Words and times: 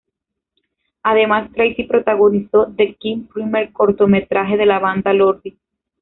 Además 1.03 1.51
Tracy 1.53 1.83
protagonizó 1.83 2.65
The 2.75 2.95
Kin, 2.95 3.27
primer 3.27 3.71
cortometraje 3.71 4.57
de 4.57 4.65
la 4.65 4.79
banda 4.79 5.13
Lordi. 5.13 5.59